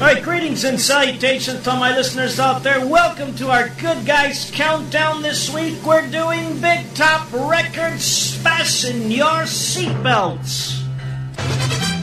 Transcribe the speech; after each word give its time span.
All 0.00 0.06
right, 0.06 0.22
greetings 0.22 0.64
and 0.64 0.80
salutations 0.80 1.62
to 1.64 1.72
my 1.74 1.94
listeners 1.94 2.40
out 2.40 2.62
there. 2.62 2.86
Welcome 2.86 3.34
to 3.34 3.50
our 3.50 3.68
Good 3.68 4.06
Guys 4.06 4.50
Countdown 4.50 5.20
this 5.20 5.52
week. 5.52 5.76
We're 5.84 6.08
doing 6.10 6.58
Big 6.58 6.94
Top 6.94 7.30
Records. 7.30 8.34
Fasten 8.38 9.10
your 9.10 9.44
seatbelts. 9.44 10.82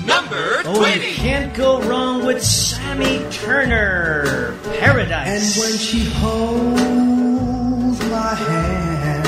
Number 0.05 0.62
20. 0.62 0.70
Oh, 0.70 0.75
20. 0.75 1.07
you 1.07 1.16
can't 1.16 1.55
go 1.55 1.82
wrong 1.82 2.23
with 2.23 2.44
Sammy 2.44 3.25
Turner. 3.32 4.55
Paradise. 4.77 5.57
And 5.57 5.64
when 5.64 5.79
she 5.79 6.05
holds 6.05 8.00
my 8.11 8.36
hand, 8.36 9.27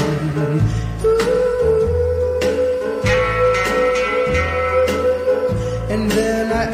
and 5.90 6.12
then 6.12 6.52
I 6.52 6.72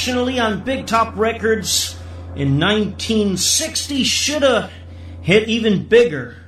nationally 0.00 0.40
on 0.40 0.64
Big 0.64 0.86
Top 0.86 1.14
Records 1.14 1.94
in 2.34 2.58
1960. 2.58 4.02
Should 4.02 4.40
have 4.40 4.72
hit 5.20 5.46
even 5.46 5.88
bigger. 5.88 6.38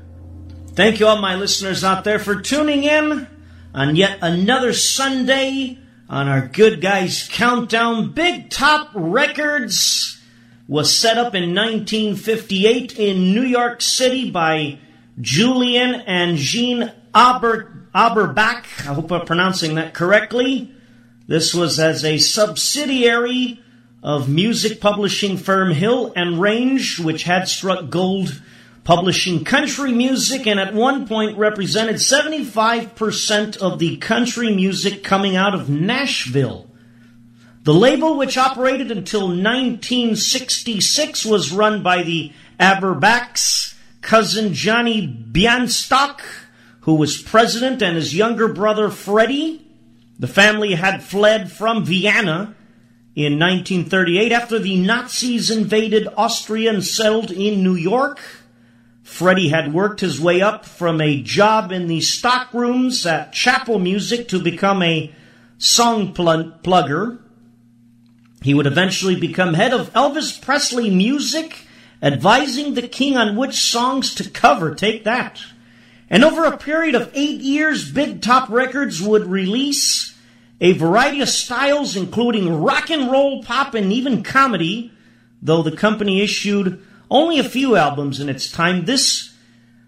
Thank 0.68 0.98
you, 0.98 1.06
all 1.06 1.20
my 1.20 1.34
listeners 1.34 1.84
out 1.84 2.02
there, 2.02 2.18
for 2.18 2.41
tuning 2.41 2.82
in 2.84 3.26
on 3.74 3.94
yet 3.94 4.20
another 4.22 4.72
Sunday 4.72 5.76
on 6.08 6.28
our 6.28 6.48
Good 6.48 6.80
Guys 6.80 7.28
Countdown. 7.30 8.12
Big 8.12 8.48
Top 8.48 8.88
Records 8.94 10.18
was 10.66 10.96
set 10.96 11.18
up 11.18 11.34
in 11.34 11.54
1958 11.54 12.98
in 12.98 13.34
New 13.34 13.42
York 13.42 13.82
City 13.82 14.30
by 14.30 14.78
Julian 15.20 15.96
and 16.06 16.38
Jean 16.38 16.91
Aber, 17.14 17.86
Aberbach. 17.94 18.64
I 18.88 18.94
hope 18.94 19.12
I'm 19.12 19.26
pronouncing 19.26 19.74
that 19.74 19.92
correctly. 19.92 20.74
This 21.32 21.54
was 21.54 21.81
as 21.81 22.04
a 22.04 22.19
subsidiary 22.19 23.59
of 24.03 24.28
music 24.28 24.82
publishing 24.82 25.38
firm 25.38 25.70
Hill 25.70 26.12
and 26.15 26.38
Range, 26.38 27.00
which 27.00 27.22
had 27.22 27.48
struck 27.48 27.88
gold 27.88 28.43
publishing 28.84 29.42
country 29.42 29.92
music 29.92 30.47
and 30.47 30.60
at 30.60 30.75
one 30.75 31.09
point 31.09 31.38
represented 31.38 31.97
75% 31.97 33.56
of 33.56 33.78
the 33.78 33.97
country 33.97 34.54
music 34.54 35.03
coming 35.03 35.34
out 35.34 35.54
of 35.54 35.71
Nashville. 35.71 36.69
The 37.62 37.72
label, 37.72 38.19
which 38.19 38.37
operated 38.37 38.91
until 38.91 39.28
1966, 39.28 41.25
was 41.25 41.50
run 41.50 41.82
by 41.82 42.03
the 42.03 42.31
Aberbach's 42.60 43.75
cousin 44.03 44.53
Johnny 44.53 45.09
Bienstock, 45.09 46.21
who 46.81 46.97
was 46.97 47.22
president, 47.22 47.81
and 47.81 47.97
his 47.97 48.15
younger 48.15 48.48
brother 48.48 48.91
Freddie. 48.91 49.61
The 50.18 50.28
family 50.28 50.74
had 50.74 51.02
fled 51.02 51.50
from 51.50 51.84
Vienna 51.84 52.54
in 53.14 53.38
1938 53.38 54.32
after 54.32 54.58
the 54.58 54.76
Nazis 54.76 55.50
invaded 55.50 56.08
Austria 56.16 56.72
and 56.72 56.84
settled 56.84 57.30
in 57.30 57.62
New 57.62 57.74
York. 57.74 58.20
Freddie 59.02 59.48
had 59.48 59.74
worked 59.74 60.00
his 60.00 60.20
way 60.20 60.40
up 60.40 60.64
from 60.64 61.00
a 61.00 61.22
job 61.22 61.72
in 61.72 61.86
the 61.86 62.00
stock 62.00 62.52
rooms 62.54 63.04
at 63.04 63.32
Chappell 63.32 63.78
Music 63.78 64.28
to 64.28 64.38
become 64.38 64.82
a 64.82 65.12
song 65.58 66.14
pl- 66.14 66.52
plugger. 66.62 67.18
He 68.42 68.54
would 68.54 68.66
eventually 68.66 69.18
become 69.18 69.54
head 69.54 69.72
of 69.72 69.92
Elvis 69.92 70.40
Presley 70.40 70.88
Music, 70.88 71.66
advising 72.02 72.74
the 72.74 72.88
king 72.88 73.16
on 73.16 73.36
which 73.36 73.54
songs 73.54 74.14
to 74.14 74.28
cover. 74.30 74.74
Take 74.74 75.04
that. 75.04 75.42
And 76.12 76.26
over 76.26 76.44
a 76.44 76.58
period 76.58 76.94
of 76.94 77.10
eight 77.14 77.40
years, 77.40 77.90
Big 77.90 78.20
Top 78.20 78.50
Records 78.50 79.00
would 79.00 79.26
release 79.26 80.14
a 80.60 80.72
variety 80.74 81.22
of 81.22 81.28
styles, 81.30 81.96
including 81.96 82.60
rock 82.62 82.90
and 82.90 83.10
roll, 83.10 83.42
pop, 83.42 83.72
and 83.72 83.90
even 83.90 84.22
comedy, 84.22 84.92
though 85.40 85.62
the 85.62 85.74
company 85.74 86.20
issued 86.20 86.84
only 87.10 87.38
a 87.38 87.44
few 87.44 87.76
albums 87.76 88.20
in 88.20 88.28
its 88.28 88.52
time. 88.52 88.84
This 88.84 89.34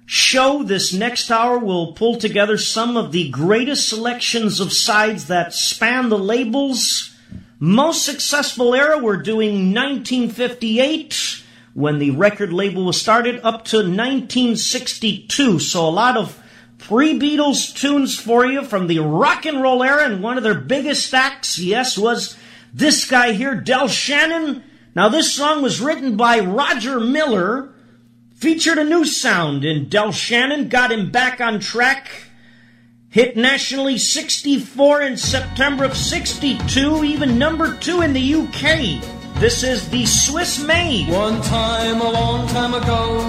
show, 0.06 0.62
this 0.62 0.94
next 0.94 1.30
hour, 1.30 1.58
will 1.58 1.92
pull 1.92 2.16
together 2.16 2.56
some 2.56 2.96
of 2.96 3.12
the 3.12 3.28
greatest 3.28 3.86
selections 3.86 4.60
of 4.60 4.72
sides 4.72 5.26
that 5.26 5.52
span 5.52 6.08
the 6.08 6.18
label's 6.18 7.14
most 7.58 8.02
successful 8.02 8.74
era. 8.74 8.96
We're 8.96 9.18
doing 9.18 9.74
1958 9.74 11.43
when 11.74 11.98
the 11.98 12.12
record 12.12 12.52
label 12.52 12.84
was 12.84 13.00
started 13.00 13.40
up 13.42 13.64
to 13.66 13.78
1962. 13.78 15.58
So 15.58 15.86
a 15.86 15.90
lot 15.90 16.16
of 16.16 16.40
pre-Beatles 16.78 17.74
tunes 17.74 18.18
for 18.18 18.46
you 18.46 18.62
from 18.64 18.86
the 18.86 19.00
rock 19.00 19.44
and 19.44 19.60
roll 19.60 19.82
era 19.82 20.04
and 20.04 20.22
one 20.22 20.36
of 20.36 20.44
their 20.44 20.54
biggest 20.54 21.12
acts, 21.12 21.58
yes, 21.58 21.98
was 21.98 22.36
this 22.72 23.08
guy 23.08 23.32
here, 23.32 23.54
Del 23.54 23.88
Shannon. 23.88 24.62
Now 24.94 25.08
this 25.08 25.34
song 25.34 25.62
was 25.62 25.80
written 25.80 26.16
by 26.16 26.38
Roger 26.38 27.00
Miller, 27.00 27.74
featured 28.34 28.78
a 28.78 28.84
new 28.84 29.04
sound 29.04 29.64
and 29.64 29.90
Del 29.90 30.12
Shannon 30.12 30.68
got 30.68 30.92
him 30.92 31.10
back 31.10 31.40
on 31.40 31.58
track. 31.58 32.08
Hit 33.08 33.36
nationally 33.36 33.96
64 33.96 35.02
in 35.02 35.16
September 35.16 35.84
of 35.84 35.96
62, 35.96 37.04
even 37.04 37.38
number 37.38 37.76
2 37.76 38.02
in 38.02 38.12
the 38.12 38.34
UK. 38.34 39.23
This 39.44 39.62
is 39.62 39.90
the 39.90 40.06
Swiss 40.06 40.58
Maid. 40.58 41.10
One 41.10 41.42
time, 41.42 42.00
a 42.00 42.10
long 42.10 42.48
time 42.48 42.72
ago, 42.72 43.20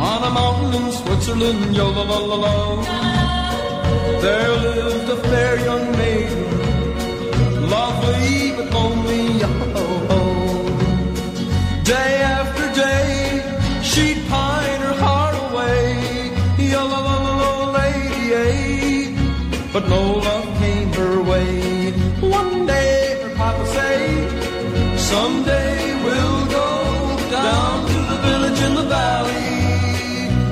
on 0.00 0.20
a 0.24 0.30
mountain 0.30 0.82
in 0.82 0.92
Switzerland, 0.92 1.76
yo 1.76 1.90
la 1.90 2.04
la 2.04 2.18
la 2.30 2.36
la, 2.36 2.82
there 4.22 4.50
lived 4.56 5.10
a 5.10 5.16
fair 5.28 5.60
young 5.60 5.92
maiden, 5.92 7.68
lovely 7.68 8.52
but 8.56 8.72
lonely, 8.72 9.44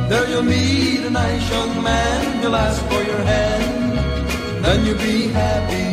There 0.08 0.29
you'll 0.31 0.43
meet 0.43 1.00
a 1.05 1.11
nice 1.11 1.50
young 1.50 1.82
man, 1.82 2.43
you'll 2.43 2.55
ask 2.55 2.81
for 2.87 3.03
your 3.03 3.23
hand, 3.32 4.64
then 4.64 4.87
you'll 4.87 4.99
be 4.99 5.29
happy. 5.29 5.87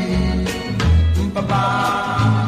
Mm, 1.20 1.34
Ba-ba. 1.34 2.43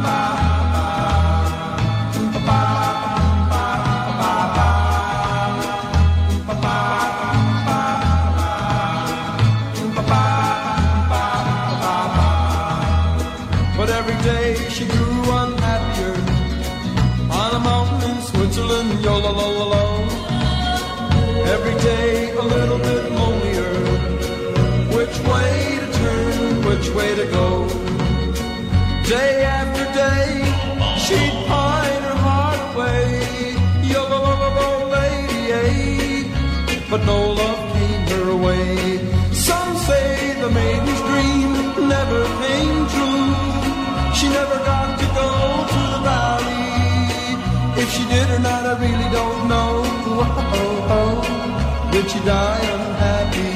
She 47.95 48.03
did 48.09 48.29
or 48.29 48.39
not, 48.39 48.65
I 48.65 48.73
really 48.85 49.09
don't 49.19 49.47
know. 49.47 49.71
Did 51.91 52.11
she 52.11 52.19
die 52.25 52.63
unhappy? 52.75 53.55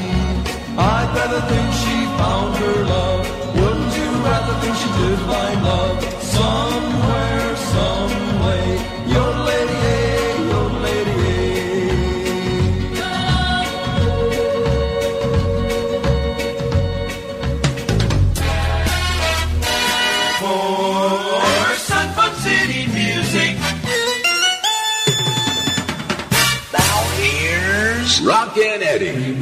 I'd 0.78 1.08
rather 1.14 1.42
think 1.50 1.68
she 1.82 1.96
found 2.18 2.56
her 2.62 2.78
love. 2.94 3.22
Wouldn't 3.54 3.92
you 4.00 4.10
rather 4.24 4.54
think 4.62 4.74
she 4.82 4.90
did 5.00 5.18
find 5.28 5.62
love 5.62 5.98
somewhere, 6.38 7.56
some 7.74 8.29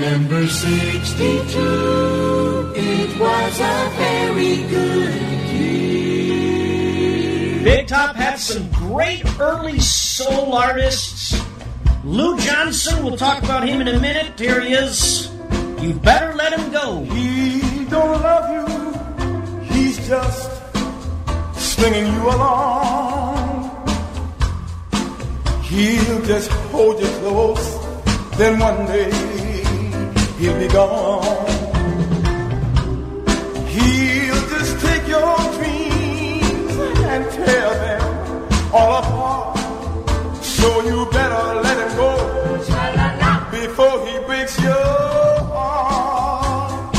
Eddie. 0.08 0.16
Remember 0.16 0.46
62, 0.46 2.72
it 2.76 3.20
was 3.20 3.60
a 3.60 3.90
very 3.96 4.56
good 4.68 5.14
year. 5.52 7.62
Big 7.64 7.86
Top 7.86 8.16
had 8.16 8.38
some 8.38 8.70
great 8.70 9.24
early 9.38 9.78
soul 9.80 10.54
artists. 10.54 11.38
Lou 12.04 12.38
Johnson, 12.38 13.04
we'll 13.04 13.16
talk 13.16 13.42
about 13.42 13.68
him 13.68 13.80
in 13.82 13.88
a 13.88 13.98
minute. 14.00 14.38
Here 14.38 14.60
he 14.60 14.72
is. 14.72 15.30
You 15.80 15.94
better 15.94 16.32
let 16.34 16.52
him 16.58 16.70
go. 16.72 17.02
He 17.04 17.84
don't 17.86 18.22
love 18.22 18.50
you. 18.50 18.66
He's 19.74 19.98
just 20.08 20.50
stringing 21.54 22.06
you 22.12 22.28
along. 22.28 23.70
He'll 25.64 26.22
just 26.22 26.50
hold 26.70 27.00
you 27.00 27.08
close. 27.20 27.76
Then 28.38 28.58
one 28.58 28.86
day 28.86 29.10
he'll 30.38 30.58
be 30.58 30.68
gone. 30.68 31.24
He'll 33.66 34.48
just 34.54 34.78
take 34.86 35.06
your 35.08 35.36
dreams 35.56 36.76
and 37.12 37.30
tear 37.32 37.70
them 37.84 38.02
all 38.72 38.98
apart. 39.02 39.58
So 40.42 40.82
you 40.82 41.06
better 41.10 41.60
let 41.60 41.76
him 41.82 41.96
go 41.96 42.12
before 43.50 44.06
he 44.06 44.18
breaks 44.26 44.60
your 44.62 44.72
heart. 45.52 46.94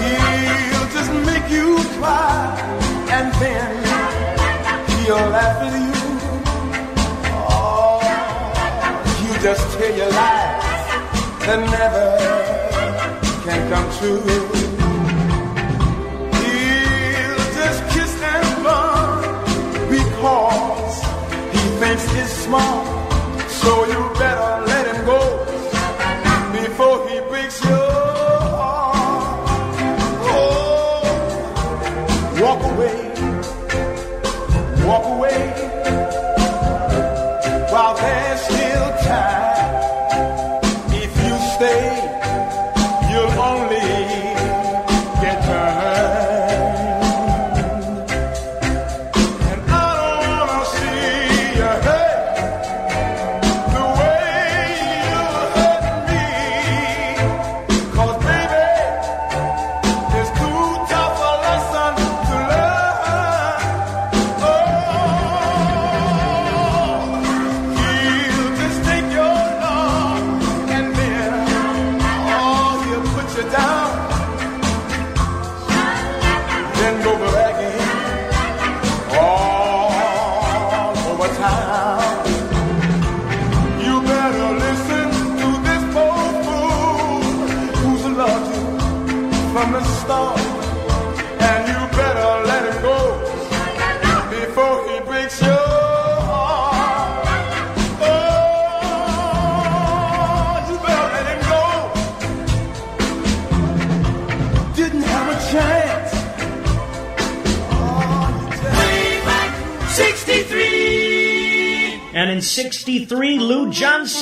He'll 0.00 0.88
just 0.96 1.12
make 1.28 1.50
you 1.50 1.76
cry 1.98 2.56
and 3.10 3.32
then 3.34 3.70
he'll 5.04 5.16
laugh 5.28 5.62
at 5.62 5.84
you. 5.84 5.89
Just 9.42 9.78
tell 9.78 9.96
your 9.96 10.10
lies 10.10 10.62
that 11.46 11.60
never 11.76 12.06
can 13.44 13.60
come 13.72 13.88
true. 13.98 14.20
He'll 16.40 17.44
just 17.58 17.80
kiss 17.94 18.22
and 18.22 18.64
run 18.66 19.22
because 19.88 20.96
he 21.52 21.62
thinks 21.80 22.04
it's 22.20 22.32
smart. 22.44 22.86
So 23.48 23.86
you 23.86 24.00
better 24.18 24.66
let 24.66 24.94
him 24.94 25.06
go 25.06 25.20
before 26.52 27.08
he 27.08 27.20
breaks 27.30 27.64
your 27.64 27.89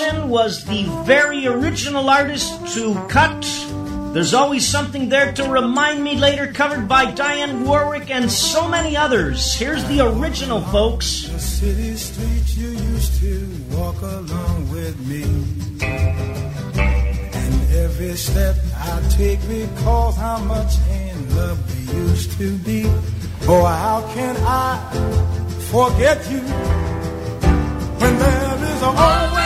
Lou 0.01 0.27
was 0.27 0.65
the 0.65 0.85
very 1.05 1.47
original 1.47 2.09
artist 2.09 2.75
to 2.75 2.95
cut 3.09 3.43
There's 4.13 4.33
Always 4.33 4.67
Something 4.67 5.09
There 5.09 5.33
to 5.33 5.51
Remind 5.51 6.05
Me, 6.05 6.17
later 6.17 6.53
covered 6.53 6.87
by 6.87 7.07
Dionne 7.07 7.65
Warwick 7.67 8.09
and 8.11 8.31
so 8.31 8.69
many 8.69 8.97
others. 8.97 9.55
Here's 9.55 9.83
the 9.89 10.07
original, 10.07 10.61
folks. 10.61 11.27
The 11.29 11.39
city 11.41 11.97
streets 11.97 12.57
you 12.57 12.69
used 12.69 13.21
to 13.21 13.49
walk 13.71 14.01
along 14.03 14.71
with 14.71 14.97
me. 15.07 15.25
And 15.83 17.73
every 17.75 18.15
step 18.15 18.57
I 18.77 19.03
take 19.11 19.41
recalls 19.49 20.17
how 20.17 20.39
much 20.45 20.75
in 20.91 21.37
love 21.37 21.59
we 21.75 21.95
used 21.99 22.39
to 22.39 22.57
be. 22.59 22.85
Oh, 23.49 23.65
how 23.65 24.09
can 24.15 24.37
I 24.47 24.79
forget 25.73 26.19
you 26.31 26.41
when 27.99 28.19
there 28.19 28.75
is 28.77 28.83
always 28.83 29.38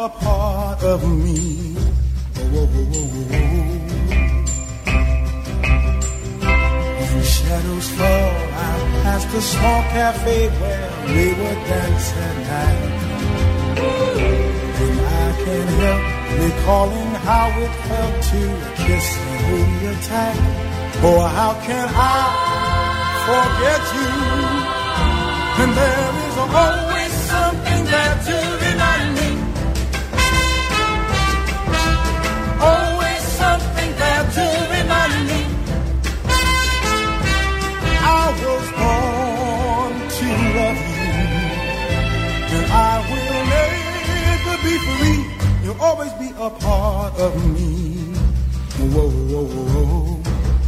a 0.00 0.08
part 0.08 0.82
of 0.82 1.00
me. 1.24 1.76
Oh, 1.76 2.56
oh, 2.56 2.68
oh, 2.72 3.36
when 6.98 7.22
shadows 7.22 7.88
fall, 7.98 8.32
I 8.64 8.72
pass 9.02 9.24
the 9.26 9.42
small 9.42 9.82
cafe 9.92 10.48
where 10.60 10.90
we 11.06 11.24
would 11.38 11.60
dance 11.68 12.08
at 12.26 12.36
night. 12.50 12.92
And 14.80 14.96
I 15.00 15.28
can't 15.44 15.72
help 15.82 16.02
recalling 16.44 17.12
how 17.28 17.46
it 17.64 17.74
felt 17.88 18.14
to 18.30 18.42
kiss 18.82 19.06
and 19.20 19.38
hold 19.46 19.70
you 19.82 19.94
tight. 20.08 20.42
Oh, 21.08 21.20
how 21.38 21.52
can 21.66 21.88
I 21.92 22.22
forget 23.28 23.82
you? 23.96 24.10
And 25.62 25.70
there 25.76 26.12
is 26.26 26.36
always 26.38 26.89
a 46.40 46.48
part 46.48 47.14
of 47.18 47.34
me. 47.54 48.14
Whoa, 48.94 49.10
whoa, 49.10 49.44
whoa, 49.44 50.20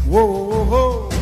whoa, 0.07 0.27
whoa, 0.51 0.65
whoa, 0.65 1.13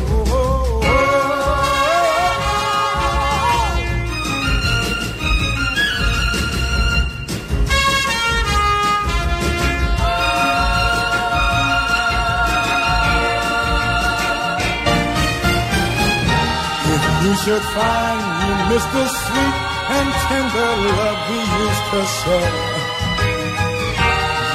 you 17.23 17.35
should 17.37 17.61
find 17.61 18.69
miss 18.69 18.85
the 18.95 19.05
sweet 19.07 19.55
and 19.97 20.09
tender 20.27 20.71
love 20.97 21.19
we 21.29 21.39
used 21.63 21.85
to 21.91 22.01
share, 22.17 22.80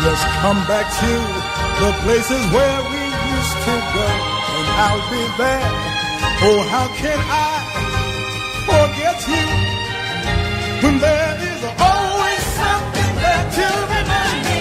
just 0.06 0.26
come 0.38 0.60
back 0.68 0.86
to 1.02 1.12
the 1.82 1.90
places 2.04 2.42
where 2.54 2.80
we 2.92 3.02
used 3.34 3.56
to 3.66 3.74
go, 3.96 4.06
and 4.56 4.66
I'll 4.84 5.06
be 5.10 5.22
there. 5.42 5.70
Oh, 6.46 6.60
how 6.70 6.86
can 7.02 7.18
I 7.18 7.50
forget 8.70 9.18
you 9.26 9.46
when 10.82 10.94
there 11.00 11.32
is 11.50 11.62
always 11.90 12.42
something 12.62 13.12
there 13.22 13.44
to 13.58 13.66
remind 13.94 14.40
me? 14.48 14.58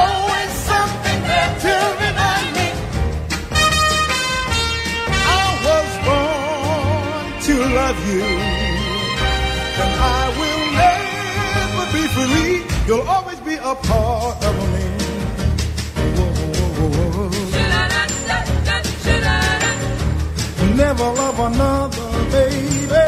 Always 0.00 0.52
something 0.72 1.20
there 1.30 1.52
to 1.64 1.74
remind 2.04 2.48
me. 2.58 2.68
I 5.40 5.46
was 5.68 5.90
born 6.06 7.24
to 7.46 7.54
love 7.80 8.00
you, 8.08 8.24
You'll 12.88 13.02
always 13.02 13.38
be 13.40 13.52
a 13.56 13.74
part 13.74 14.42
of 14.42 14.56
me. 14.72 14.84
Never 20.74 21.04
love 21.04 21.38
another, 21.38 22.30
baby. 22.30 23.06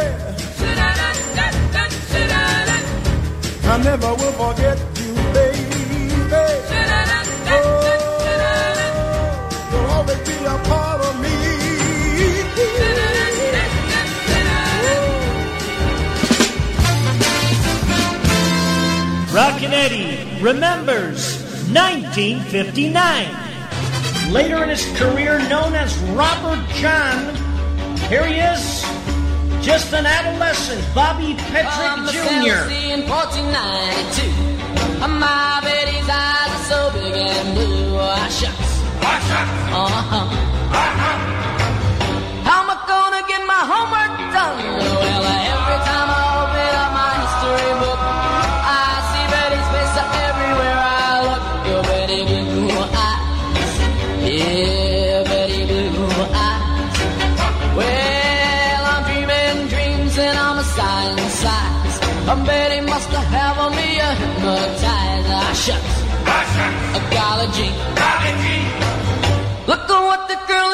I 3.65 3.79
never 3.83 4.15
will 4.17 4.33
forget 4.33 4.90
Eddie 19.81 20.21
remembers 20.43 21.41
1959. 21.73 22.93
Later 24.31 24.63
in 24.63 24.69
his 24.69 24.85
career, 24.99 25.39
known 25.49 25.75
as 25.75 25.97
Robert 26.13 26.63
John, 26.77 27.35
here 28.13 28.27
he 28.27 28.35
is, 28.35 28.85
just 29.65 29.95
an 29.95 30.05
adolescent, 30.05 30.85
Bobby 30.95 31.33
Pedrick 31.49 32.13
Jr. 32.13 32.69
in 32.93 33.09
1492. 33.09 34.29
My 35.01 35.65
Betty's 35.65 36.11
eyes 36.13 36.53
are 36.53 36.65
so 36.69 36.93
big 36.93 37.17
and 37.17 37.57
blue. 37.57 37.97
Ah, 37.97 38.29
shucks. 38.29 38.85
Uh-huh. 39.01 40.29
How 42.45 42.61
am 42.65 42.69
I 42.69 42.77
gonna 42.85 43.25
get 43.33 43.41
my 43.47 43.63
homework 43.65 44.10
A 66.99 67.01
golly 67.15 67.49
gee. 67.57 67.75
Look 69.67 69.85
at 69.97 70.03
what 70.09 70.29
the 70.29 70.39
girl 70.49 70.70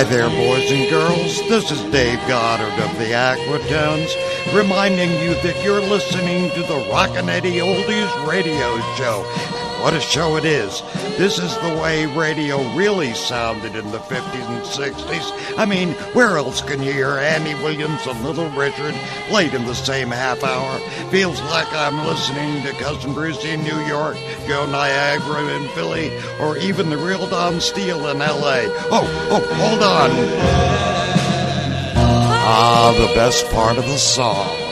Hi 0.00 0.04
there, 0.04 0.30
boys 0.30 0.70
and 0.70 0.88
girls. 0.88 1.46
This 1.46 1.70
is 1.70 1.82
Dave 1.92 2.18
Goddard 2.26 2.72
of 2.82 2.96
the 2.96 3.12
Aquatones, 3.12 4.16
reminding 4.54 5.10
you 5.20 5.34
that 5.42 5.62
you're 5.62 5.82
listening 5.82 6.48
to 6.52 6.62
the 6.62 6.88
Rockin' 6.90 7.28
Eddie 7.28 7.58
Oldies 7.58 8.26
Radio 8.26 8.80
Show. 8.96 9.24
What 9.82 9.92
a 9.92 10.00
show 10.00 10.36
it 10.36 10.46
is. 10.46 10.80
This 11.20 11.38
is 11.38 11.54
the 11.58 11.78
way 11.82 12.06
radio 12.06 12.62
really 12.74 13.12
sounded 13.12 13.76
in 13.76 13.90
the 13.90 13.98
50s 13.98 14.48
and 14.48 14.64
60s. 14.64 15.58
I 15.58 15.66
mean, 15.66 15.90
where 16.14 16.38
else 16.38 16.62
can 16.62 16.82
you 16.82 16.94
hear 16.94 17.18
Andy 17.18 17.52
Williams 17.62 18.06
and 18.06 18.24
Little 18.24 18.48
Richard 18.52 18.94
played 19.28 19.52
in 19.52 19.66
the 19.66 19.74
same 19.74 20.08
half 20.08 20.42
hour? 20.42 20.78
Feels 21.10 21.38
like 21.42 21.70
I'm 21.74 22.06
listening 22.06 22.62
to 22.62 22.72
Cousin 22.82 23.12
Brucey 23.12 23.50
in 23.50 23.62
New 23.62 23.80
York, 23.80 24.16
Joe 24.46 24.64
Niagara 24.64 25.44
in 25.58 25.68
Philly, 25.74 26.10
or 26.40 26.56
even 26.56 26.88
the 26.88 26.96
real 26.96 27.26
Don 27.26 27.60
Steele 27.60 28.08
in 28.08 28.22
L.A. 28.22 28.68
Oh, 28.90 29.28
oh, 29.30 29.54
hold 29.56 29.82
on. 29.82 30.10
Ah, 32.32 32.96
the 32.96 33.14
best 33.14 33.44
part 33.50 33.76
of 33.76 33.84
the 33.84 33.98
song. 33.98 34.69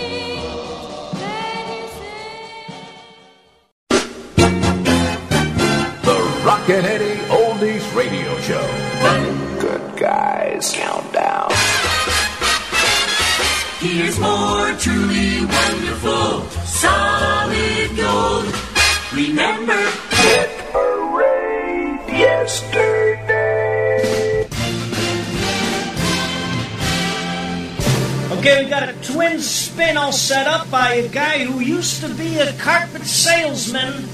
Twin 29.28 29.40
spin 29.40 29.96
all 29.96 30.12
set 30.12 30.46
up 30.46 30.70
by 30.70 30.94
a 30.94 31.08
guy 31.08 31.44
who 31.44 31.60
used 31.60 32.00
to 32.00 32.08
be 32.14 32.38
a 32.38 32.52
carpet 32.54 33.02
salesman. 33.02 34.08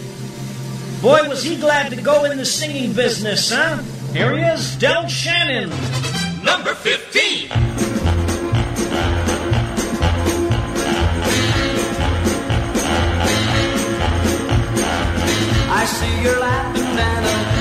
Boy, 1.00 1.28
was 1.28 1.42
he 1.42 1.56
glad 1.56 1.90
to 1.90 2.02
go 2.02 2.24
in 2.24 2.36
the 2.36 2.44
singing 2.44 2.92
business, 2.92 3.52
huh? 3.52 3.80
Here 4.12 4.36
he 4.36 4.42
is, 4.42 4.76
Del 4.76 5.06
Shannon. 5.06 5.70
number 6.42 6.74
15. 6.74 7.48
I 15.70 15.84
see 15.86 16.22
you're 16.22 16.40
laughing, 16.40 16.96
Dana, 16.96 17.34
telling 17.36 17.53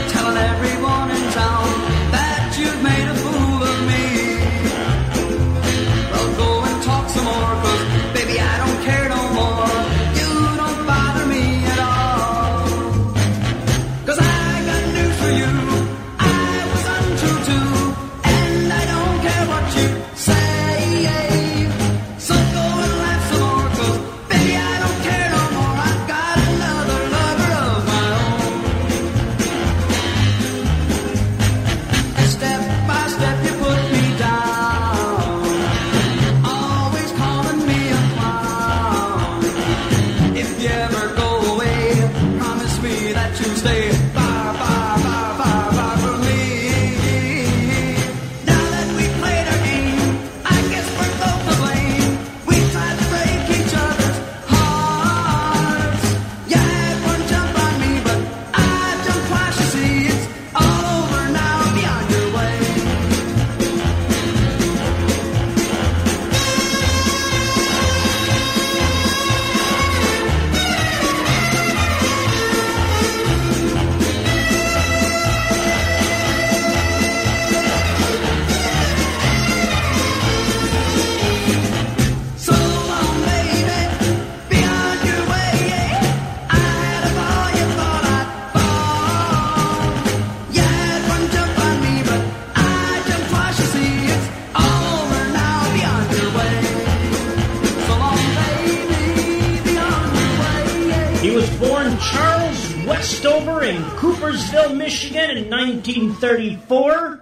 1934. 105.86 107.20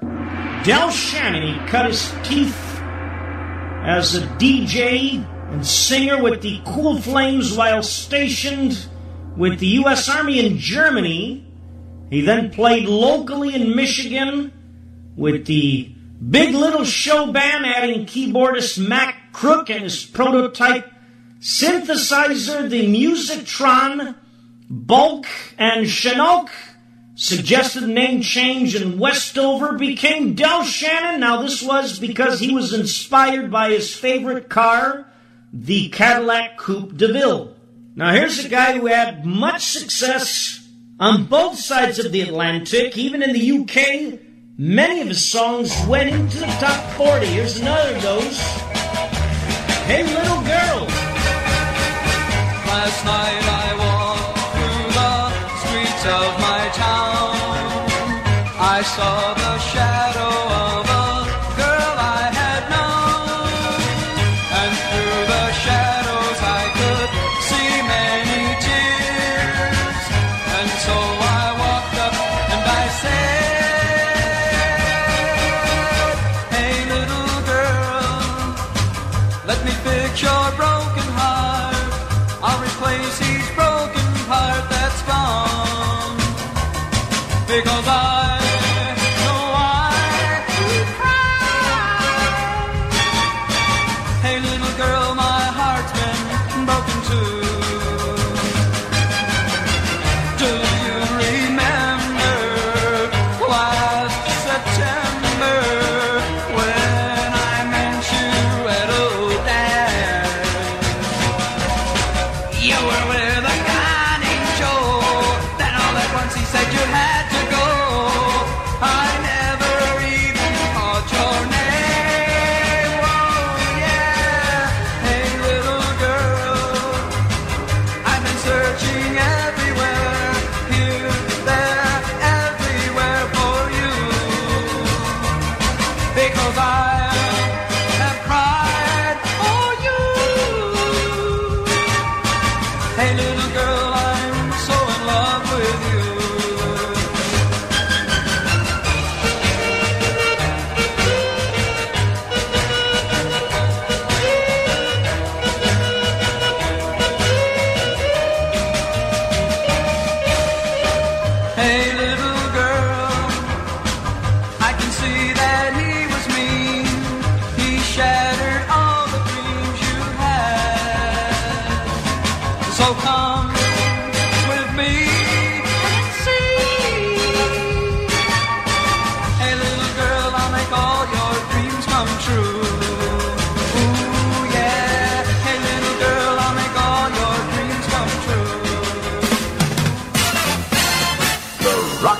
Del 0.63 0.91
Shannon, 0.91 1.67
cut 1.67 1.87
his 1.87 2.13
teeth 2.23 2.79
as 3.83 4.13
a 4.15 4.21
DJ 4.37 5.25
and 5.51 5.65
singer 5.65 6.21
with 6.21 6.43
the 6.43 6.61
Cool 6.65 7.01
Flames 7.01 7.57
while 7.57 7.81
stationed 7.81 8.87
with 9.35 9.57
the 9.59 9.67
U.S. 9.67 10.07
Army 10.07 10.45
in 10.45 10.59
Germany. 10.59 11.43
He 12.11 12.21
then 12.21 12.51
played 12.51 12.85
locally 12.87 13.55
in 13.55 13.75
Michigan 13.75 14.53
with 15.15 15.47
the 15.47 15.95
Big 16.29 16.53
Little 16.53 16.85
Show 16.85 17.31
Band, 17.31 17.65
adding 17.65 18.05
keyboardist 18.05 18.77
Max 18.87 19.17
Crook 19.33 19.71
and 19.71 19.83
his 19.83 20.05
prototype 20.05 20.87
synthesizer, 21.39 22.69
the 22.69 22.85
Musitron, 22.87 24.15
Bulk, 24.69 25.25
and 25.57 25.89
Chinook. 25.89 26.51
Suggested 27.21 27.87
name 27.87 28.23
change 28.23 28.73
in 28.73 28.97
Westover 28.97 29.73
became 29.73 30.33
Del 30.33 30.63
Shannon. 30.63 31.19
Now, 31.19 31.43
this 31.43 31.61
was 31.61 31.99
because 31.99 32.39
he 32.39 32.51
was 32.51 32.73
inspired 32.73 33.51
by 33.51 33.69
his 33.69 33.95
favorite 33.95 34.49
car, 34.49 35.05
the 35.53 35.89
Cadillac 35.89 36.57
Coupe 36.57 36.97
de 36.97 37.13
Ville. 37.13 37.55
Now, 37.95 38.11
here's 38.11 38.43
a 38.43 38.49
guy 38.49 38.75
who 38.75 38.87
had 38.87 39.23
much 39.23 39.65
success 39.65 40.67
on 40.99 41.25
both 41.25 41.59
sides 41.59 41.99
of 41.99 42.11
the 42.11 42.21
Atlantic, 42.21 42.97
even 42.97 43.21
in 43.21 43.33
the 43.33 43.51
UK. 43.51 44.19
Many 44.57 45.01
of 45.01 45.09
his 45.09 45.23
songs 45.23 45.71
went 45.87 46.09
into 46.09 46.39
the 46.39 46.47
top 46.59 46.83
40. 46.93 47.27
Here's 47.27 47.59
another 47.59 47.97
of 47.97 48.01
those. 48.01 48.39
Hey, 49.85 50.01
little 50.01 50.41
girl. 50.41 50.87
Last 52.65 53.05
night 53.05 53.43
I 53.45 53.75
walked 53.77 54.39
through 54.55 54.89
the 54.97 55.29
streets 55.59 56.05
of 56.07 56.41
my. 56.41 56.60
I 58.81 58.83
saw 58.83 59.33
the 59.35 59.59
shadow 59.59 59.90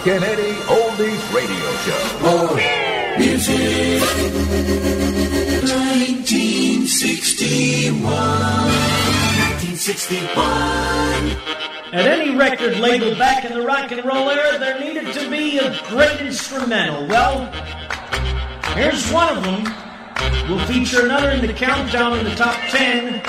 Rockin' 0.02 0.24
Eddie 0.24 0.58
Oldies 0.66 1.22
Radio 1.32 1.72
Show. 1.86 2.02
More 2.24 2.56
music. 3.20 4.02
1961. 5.62 8.02
1961. 8.02 10.34
At 11.94 12.08
any 12.08 12.36
record 12.36 12.80
label 12.80 13.14
back 13.16 13.46
in 13.46 13.54
the 13.54 13.62
rock 13.62 13.92
and 13.92 14.04
roll 14.04 14.32
era, 14.32 14.58
there 14.58 14.80
needed 14.80 15.14
to 15.14 15.30
be 15.30 15.60
a 15.60 15.80
great 15.84 16.20
instrumental. 16.20 17.06
Well, 17.06 17.46
here's 18.74 19.08
one 19.12 19.38
of 19.38 19.44
them. 19.44 19.66
We'll 20.50 20.66
feature 20.66 21.06
another 21.06 21.30
in 21.30 21.46
the 21.46 21.54
countdown 21.54 22.18
in 22.18 22.26
the 22.26 22.34
top 22.34 22.58
10 22.72 23.22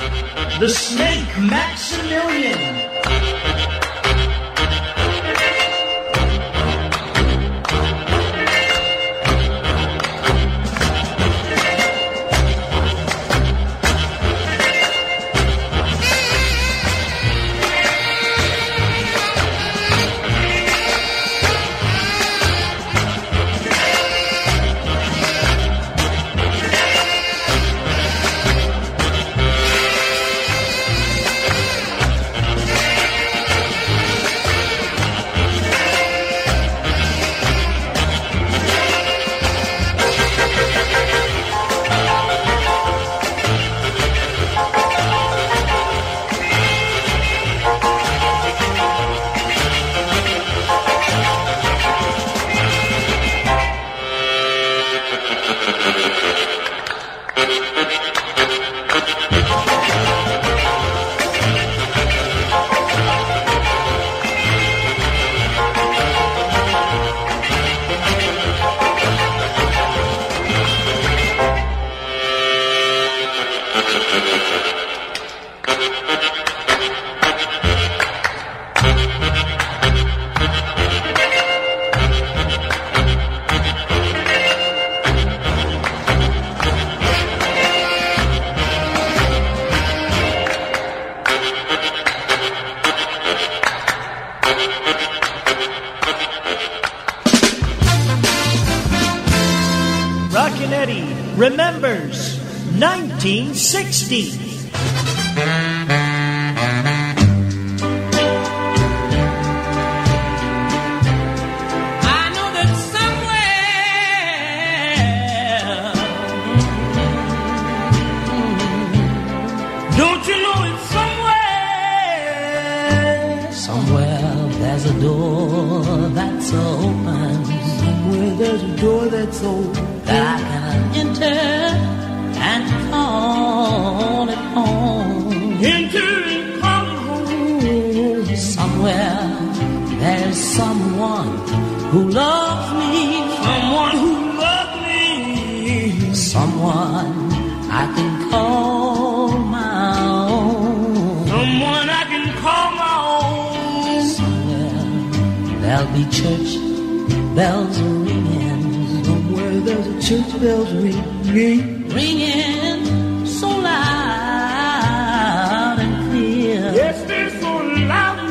The 0.59 0.71
Snake 0.71 1.39
Maximilian. 1.39 2.93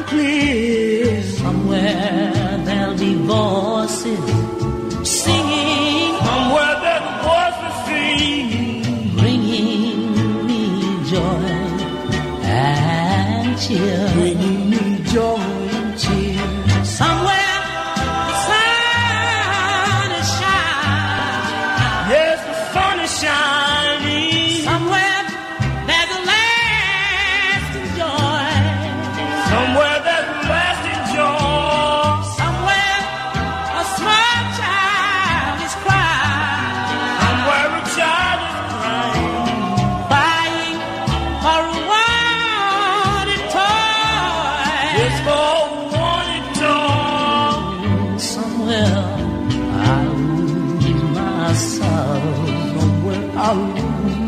Loud 0.02 0.51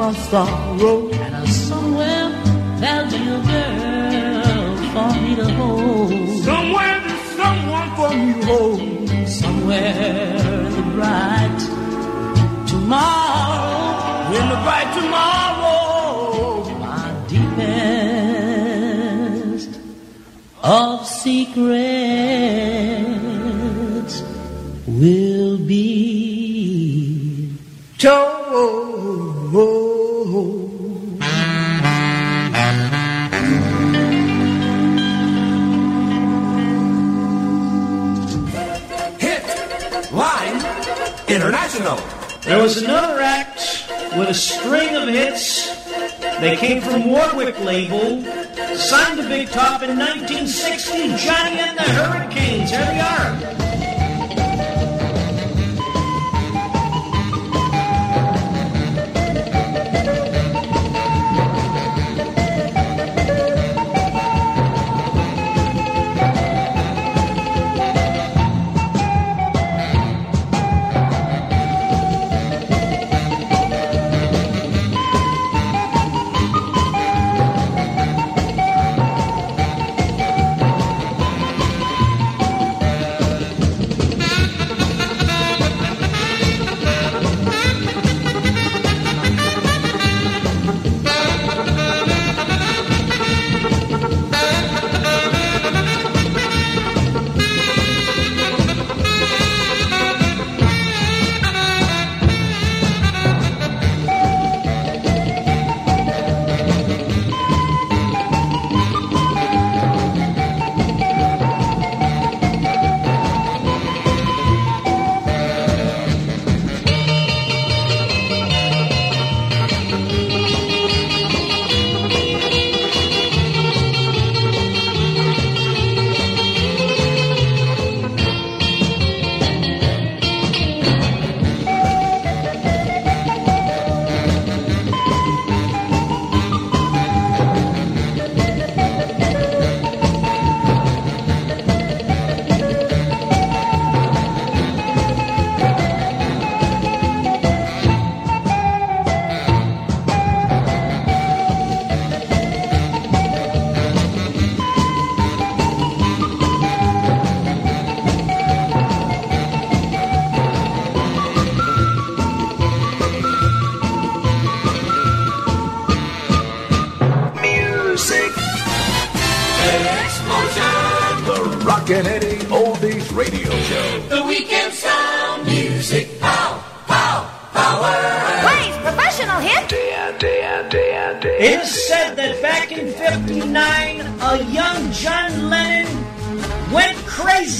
my 0.03 0.11
sorrow. 0.31 1.09
And 1.09 1.47
somewhere 1.49 2.29
there'll 2.79 3.09
be 3.09 3.17
a 3.17 3.39
girl 3.49 4.71
for 4.93 5.09
me 5.21 5.31
to 5.39 5.47
hold. 5.57 6.11
Somewhere 6.43 6.97
there's 7.05 7.25
someone 7.39 7.89
for 7.97 8.09
me 8.09 8.27
to 8.33 8.41
hold. 8.49 8.79
Somewhere 9.41 10.35
in 10.67 10.71
the 10.77 10.85
bright 10.95 11.59
tomorrow. 12.67 14.35
In 14.39 14.45
the 14.53 14.59
bright 14.65 14.89
tomorrow. 14.99 15.77
My 16.85 17.05
deepest 17.31 18.51
of 20.61 21.07
secrets 21.07 21.92
There 42.45 42.61
was 42.61 42.81
another 42.81 43.21
act 43.21 43.87
with 44.17 44.27
a 44.27 44.33
string 44.33 44.95
of 44.97 45.07
hits. 45.07 45.81
They 46.41 46.57
came 46.57 46.81
from 46.81 47.09
Warwick 47.09 47.57
label, 47.61 48.21
signed 48.75 49.17
to 49.19 49.27
Big 49.29 49.49
Top 49.49 49.81
in 49.81 49.97
1960, 49.97 51.25
Johnny 51.25 51.59
and 51.59 51.77
the 51.77 51.83
Hurricanes. 51.83 52.69
Here 52.69 52.85
they 52.85 52.99
are. 52.99 53.62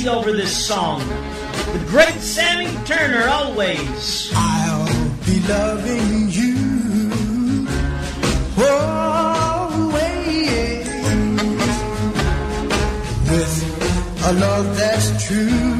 over 0.08 0.32
this 0.32 0.66
song. 0.66 1.00
The 1.72 1.86
great 1.88 2.20
Sammy 2.20 2.68
Turner 2.86 3.28
always. 3.28 4.32
I'll 4.36 4.86
be 5.26 5.39
loving 5.48 6.30
you. 6.30 7.68
Oh, 8.58 9.89
always. 9.89 10.88
With 13.30 14.26
a 14.26 14.34
love 14.34 14.78
that's 14.78 15.28
true. 15.28 15.73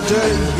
yesterday 0.00 0.53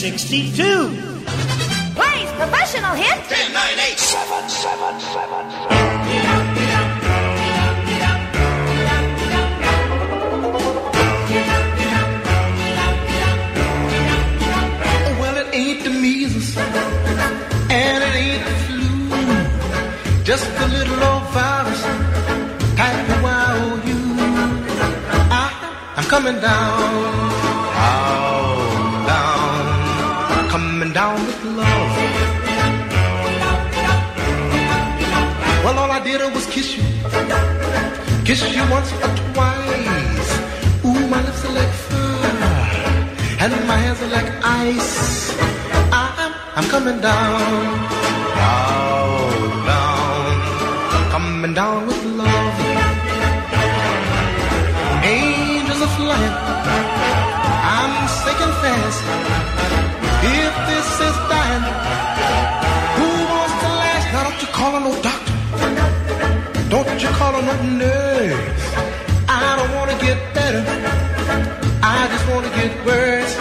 1962. 0.00 0.77
And 43.52 43.66
my 43.66 43.76
hands 43.76 44.00
are 44.02 44.12
like 44.18 44.30
ice. 44.44 45.32
I'm, 45.92 46.32
I'm 46.56 46.66
coming 46.74 47.00
down, 47.00 47.40
down, 48.42 49.66
down, 49.70 51.10
coming 51.10 51.54
down 51.54 51.86
with 51.86 52.04
love. 52.20 52.56
Angels 55.04 55.80
are 55.86 55.94
flying, 55.98 56.36
I'm 57.76 57.94
sinking 58.22 58.54
fast. 58.62 59.00
If 60.40 60.54
this 60.70 60.88
is 61.08 61.16
dying, 61.32 61.66
who 62.98 63.08
wants 63.32 63.56
to 63.62 63.70
last? 63.80 64.06
Now 64.12 64.22
don't 64.28 64.40
you 64.42 64.50
call 64.58 64.72
on 64.76 64.82
no 64.88 64.92
doctor, 65.08 65.36
don't 66.68 67.00
you 67.02 67.10
call 67.20 67.34
on 67.38 67.44
no 67.46 67.54
nurse. 67.82 68.64
I 69.30 69.56
don't 69.58 69.72
wanna 69.76 69.96
get 70.06 70.18
better, 70.34 70.62
I 72.00 72.06
just 72.14 72.26
wanna 72.30 72.50
get 72.60 72.72
worse. 72.86 73.34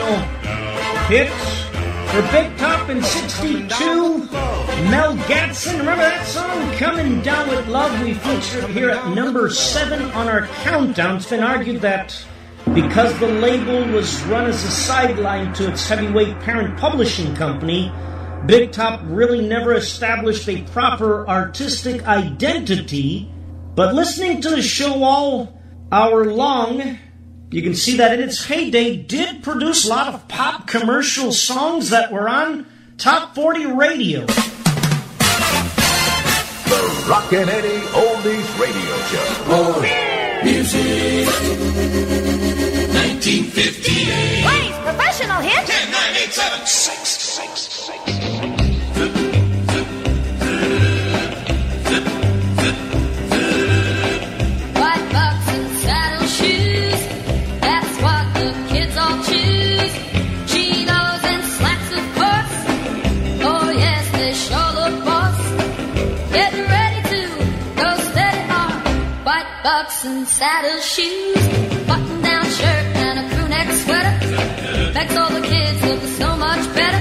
national 0.05 1.07
hit 1.09 1.31
for 2.11 2.23
Big 2.33 2.57
Top 2.59 2.89
in 2.89 3.03
62. 3.03 4.29
Mel 4.91 5.17
Gadson, 5.27 5.79
remember 5.79 6.03
that 6.03 6.27
song? 6.27 6.73
Coming 6.77 7.21
Down 7.23 7.49
with 7.49 7.67
Love. 7.69 8.01
We 8.03 8.15
featured 8.15 8.71
here 8.71 8.91
at 8.91 9.15
number 9.15 9.49
7 9.51 10.03
on 10.13 10.29
our 10.29 10.47
countdown. 10.47 11.17
It's 11.17 11.29
been 11.29 11.43
argued 11.43 11.81
that 11.83 12.17
because 12.75 13.19
the 13.19 13.29
label 13.29 13.93
was 13.93 14.23
run 14.25 14.47
as 14.47 14.63
a 14.65 14.71
sideline 14.71 15.53
to 15.55 15.71
its 15.71 15.89
heavyweight 15.89 16.39
parent 16.41 16.79
publishing 16.79 17.35
company, 17.35 17.93
Big 18.47 18.73
Top 18.73 19.01
really 19.05 19.47
never 19.47 19.75
established 19.75 20.49
a 20.49 20.63
proper 20.65 21.27
artistic 21.29 22.07
identity. 22.07 23.31
But 23.75 23.95
listening 23.95 24.41
to 24.43 24.51
the 24.51 24.63
show 24.63 25.03
all 25.03 25.61
hour 25.91 26.27
long, 26.27 26.99
you 27.55 27.63
can 27.63 27.75
see 27.77 27.97
that 27.99 28.13
in 28.13 28.21
its 28.21 28.45
heyday 28.45 28.97
did 28.97 29.45
produce 29.45 29.87
a 29.87 29.89
lot 29.89 30.13
of 30.13 30.27
pop 30.27 30.67
commercial 30.67 31.31
songs 31.31 31.91
that 31.91 32.11
were 32.11 32.29
on 32.29 32.67
top 32.99 33.37
40 33.37 33.67
radio. 33.67 34.27
The 36.67 37.07
Rockin' 37.09 37.49
Eddie 37.49 37.87
Oldies 37.95 38.59
Radio 38.59 38.99
Show. 39.07 39.45
More 39.47 39.81
music. 40.43 41.29
1958. 42.91 44.43
Please, 44.43 44.75
professional 44.83 45.41
hit. 45.41 45.65
10, 45.65 45.93
9, 45.93 46.17
8, 46.17 46.33
7, 46.33 46.67
6, 46.67 47.09
6, 47.09 47.61
6. 47.61 48.14
Saddle 70.27 70.81
shoes. 70.81 71.37
Button 71.87 72.23
down 72.23 72.45
shirt 72.45 72.87
and 72.97 73.19
a 73.19 73.35
crew 73.35 73.49
neck 73.49 73.69
sweater. 73.83 74.15
Makes 74.95 75.17
all 75.17 75.31
the 75.31 75.47
kids 75.47 75.83
look 75.85 76.03
so 76.21 76.37
much 76.37 76.65
better. 76.75 77.01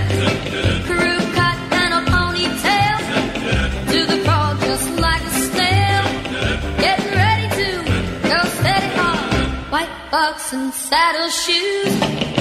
Crew 0.88 1.19
cut 1.38 1.57
and 1.82 1.93
a 1.93 2.11
ponytail. 2.11 2.97
Do 3.91 4.05
the 4.05 4.24
crawl 4.24 4.55
just 4.57 4.89
like 4.99 5.21
a 5.21 5.34
snail. 5.47 6.03
Getting 6.80 7.13
ready 7.13 7.47
to 7.59 7.67
go 8.32 8.39
steady 8.59 8.99
on. 8.99 9.71
White 9.71 9.95
bucks 10.11 10.53
and 10.53 10.74
saddle 10.74 11.30
shoes. 11.30 12.32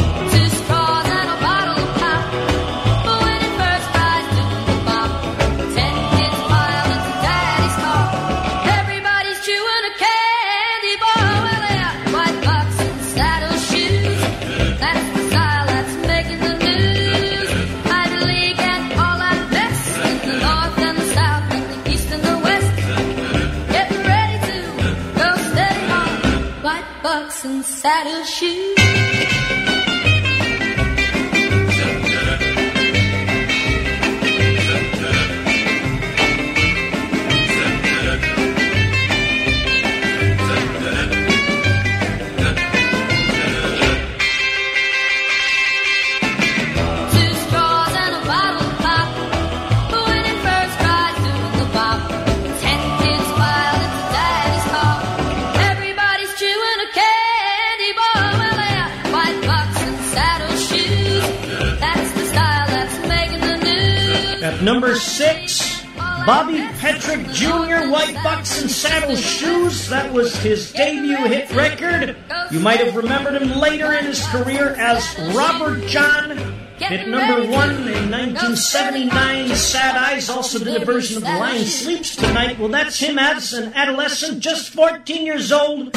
Number 64.62 64.94
six, 64.94 65.84
Bobby 66.24 66.58
Pedrick 66.78 67.32
Jr., 67.34 67.90
White 67.90 68.14
Bucks 68.22 68.62
and 68.62 68.70
Saddle 68.70 69.16
Shoes. 69.16 69.88
That 69.88 70.12
was 70.12 70.36
his 70.36 70.72
debut 70.72 71.16
hit 71.16 71.50
record. 71.52 72.16
You 72.52 72.60
might 72.60 72.78
have 72.78 72.94
remembered 72.94 73.42
him 73.42 73.58
later 73.58 73.92
in 73.92 74.04
his 74.04 74.24
career 74.28 74.76
as 74.78 75.18
Robert 75.34 75.84
John. 75.88 76.38
Hit 76.76 77.08
number 77.08 77.50
one 77.50 77.70
in 77.88 78.08
1979. 78.10 79.48
Sad 79.56 79.96
Eyes 79.96 80.30
also 80.30 80.60
did 80.60 80.80
a 80.80 80.84
version 80.84 81.16
of 81.16 81.24
The 81.24 81.30
Lion 81.30 81.64
Sleeps 81.64 82.14
Tonight. 82.14 82.56
Well, 82.60 82.68
that's 82.68 83.00
him 83.00 83.18
as 83.18 83.52
an 83.54 83.72
adolescent, 83.74 84.38
just 84.38 84.72
14 84.72 85.26
years 85.26 85.50
old, 85.50 85.96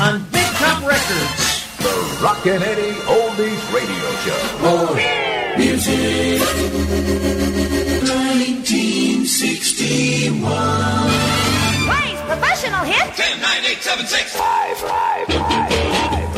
on 0.00 0.24
Big 0.32 0.46
Top 0.56 0.82
Records. 0.84 1.66
The 1.78 2.18
Rockin' 2.20 2.60
Eddie 2.60 2.98
Oldies 3.06 3.72
Radio 3.72 4.12
Show. 4.24 4.58
More 4.62 4.96
music. 5.56 7.39
1961. 9.40 11.08
Please, 11.88 12.20
professional 12.28 12.84
hit. 12.84 13.16
10, 13.16 13.40
9, 13.40 13.64
8, 13.64 13.82
7, 13.82 14.06
6. 14.06 14.36
5, 14.36 14.76
5, 14.76 15.28
5, 15.28 15.70
5. 16.12 16.29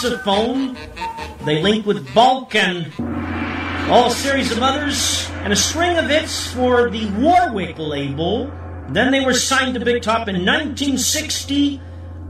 Saxophone. 0.00 0.76
They 1.44 1.62
linked 1.62 1.86
with 1.86 2.12
Bulk 2.14 2.54
and 2.54 2.90
all 3.90 4.06
a 4.06 4.10
series 4.10 4.50
of 4.50 4.62
others, 4.62 5.28
and 5.42 5.52
a 5.52 5.56
string 5.56 5.98
of 5.98 6.08
hits 6.08 6.46
for 6.52 6.88
the 6.88 7.10
Warwick 7.18 7.78
label. 7.78 8.50
Then 8.88 9.10
they 9.10 9.20
were 9.20 9.34
signed 9.34 9.74
to 9.74 9.84
Big 9.84 10.02
Top 10.02 10.28
in 10.28 10.36
1960. 10.36 11.80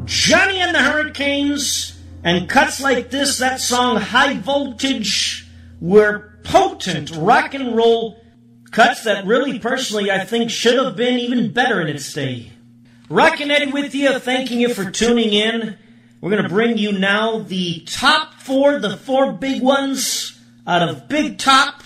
Johnny 0.05 0.59
and 0.59 0.75
the 0.75 0.81
Hurricanes, 0.81 2.01
and 2.25 2.49
cuts 2.49 2.81
like 2.81 3.11
this, 3.11 3.39
that 3.39 3.61
song 3.61 3.99
High 3.99 4.35
Voltage, 4.39 5.47
were 5.81 6.41
potent 6.43 7.11
rock 7.17 7.55
and 7.55 7.77
roll 7.77 8.21
cuts 8.73 9.05
that 9.05 9.27
really, 9.27 9.59
personally, 9.61 10.11
I 10.11 10.25
think 10.25 10.51
should 10.51 10.83
have 10.83 10.97
been 10.97 11.19
even 11.19 11.53
better 11.53 11.81
in 11.81 11.89
its 11.89 12.13
day. 12.13 12.51
Rockin' 13.09 13.51
Eddie 13.51 13.71
with 13.71 13.95
you, 13.95 14.19
thanking 14.19 14.61
you 14.61 14.73
for 14.73 14.91
tuning 14.91 15.33
in. 15.33 15.77
We're 16.21 16.31
going 16.31 16.43
to 16.43 16.51
bring 16.51 16.77
you 16.77 16.93
now 16.93 17.39
the 17.39 17.81
top 17.87 18.35
four, 18.35 18.79
the 18.79 18.97
four 18.99 19.33
big 19.33 19.63
ones 19.63 20.39
out 20.67 20.87
of 20.87 21.09
Big 21.09 21.39
Top. 21.39 21.83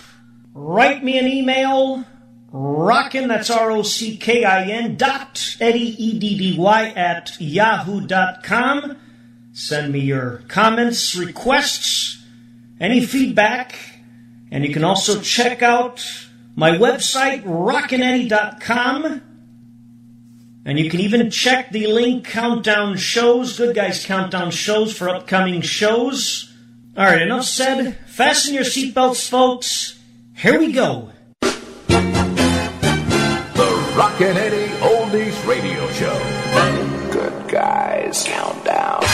Write 0.52 1.04
me 1.04 1.18
an 1.20 1.28
email, 1.28 2.04
rockin', 2.50 3.28
that's 3.28 3.48
R-O-C-K-I-N, 3.48 4.96
dot 4.96 5.56
Eddie, 5.60 6.04
E-D-D-Y, 6.04 6.92
at 6.96 7.40
yahoo.com. 7.40 8.96
Send 9.52 9.92
me 9.92 10.00
your 10.00 10.42
comments, 10.48 11.14
requests, 11.14 12.24
any 12.80 13.06
feedback, 13.06 13.76
and 14.50 14.64
you 14.64 14.72
can 14.72 14.82
also 14.82 15.20
check 15.20 15.62
out 15.62 16.04
my 16.56 16.72
website, 16.72 17.44
rockineddie.com. 17.44 19.33
And 20.66 20.78
you 20.78 20.88
can 20.88 21.00
even 21.00 21.30
check 21.30 21.70
the 21.70 21.86
link 21.88 22.26
countdown 22.26 22.96
shows, 22.96 23.58
Good 23.58 23.76
Guys 23.76 24.06
Countdown 24.06 24.50
shows 24.50 24.96
for 24.96 25.10
upcoming 25.10 25.60
shows. 25.60 26.50
All 26.96 27.04
right, 27.04 27.20
enough 27.20 27.44
said. 27.44 27.98
Fasten 28.06 28.54
your 28.54 28.64
seatbelts, 28.64 29.28
folks. 29.28 29.98
Here 30.36 30.58
we 30.58 30.72
go. 30.72 31.10
The 31.40 31.54
Rockin' 33.96 34.36
Eddie 34.36 34.72
Oldies 34.80 35.46
Radio 35.46 35.90
Show. 35.92 36.18
Good 37.12 37.48
guys 37.48 38.24
countdown. 38.26 39.04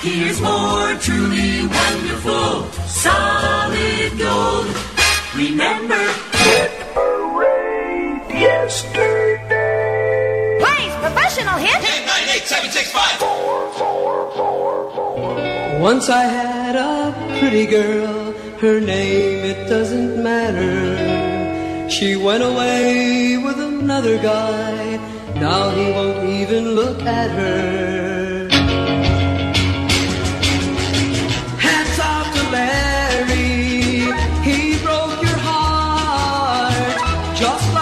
Here's 0.00 0.40
more 0.40 0.94
truly 0.96 1.66
wonderful, 1.66 2.70
solid 2.86 4.18
gold. 4.18 4.66
Remember, 5.34 6.14
Once 15.80 16.08
I 16.10 16.24
had 16.24 16.76
a 16.76 17.38
pretty 17.38 17.66
girl, 17.66 18.32
her 18.58 18.80
name 18.80 19.44
it 19.44 19.68
doesn't 19.68 20.22
matter. 20.22 21.88
She 21.88 22.16
went 22.16 22.42
away 22.42 23.38
with 23.38 23.58
another 23.58 24.18
guy, 24.18 24.96
now 25.36 25.70
he 25.70 25.90
won't 25.92 26.28
even 26.28 26.74
look 26.74 27.00
at 27.02 27.30
her. 27.30 28.48
Hats 31.58 31.98
off 31.98 32.26
to 32.36 32.42
Larry, 32.50 34.04
he 34.48 34.76
broke 34.82 35.22
your 35.22 35.38
heart, 35.48 36.96
just 37.36 37.73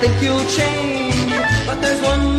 think 0.00 0.22
you'll 0.22 0.46
change. 0.46 1.32
But 1.66 1.80
there's 1.80 2.00
one 2.00 2.37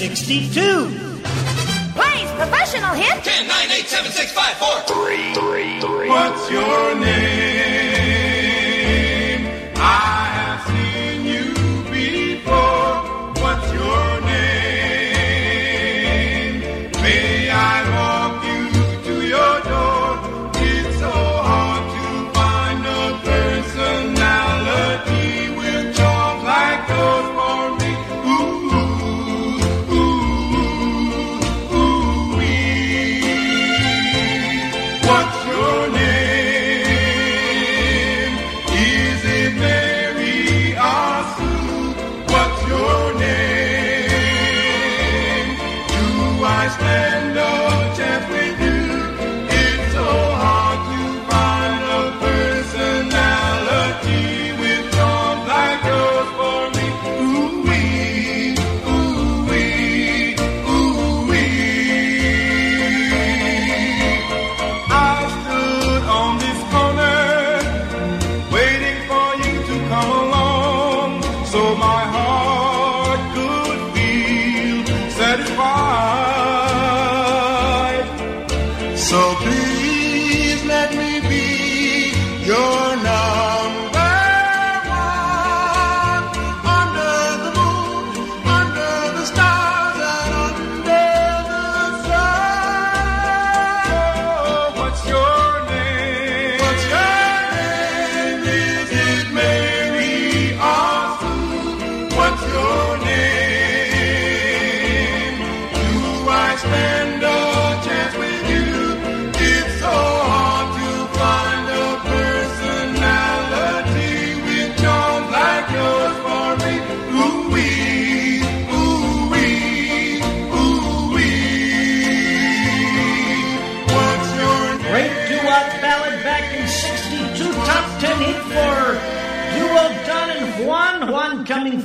1962. 0.00 1.20
Plays 1.92 2.30
professional 2.32 2.94
hit. 2.94 3.22
10, 3.22 3.46
9, 3.46 3.70
8, 3.70 3.86
7, 3.86 4.10
6, 4.10 4.32
5, 4.32 4.56
4. 4.56 4.68
Three, 4.88 5.34
three, 5.34 5.80
three. 5.80 6.08
What's 6.08 6.50
your 6.50 6.94
name? 6.98 7.49